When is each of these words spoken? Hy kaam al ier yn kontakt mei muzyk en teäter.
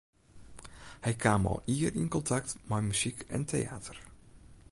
Hy 1.05 1.13
kaam 1.23 1.43
al 1.51 1.59
ier 1.75 1.93
yn 2.01 2.11
kontakt 2.15 2.49
mei 2.69 2.83
muzyk 2.87 3.19
en 3.35 3.43
teäter. 3.49 3.97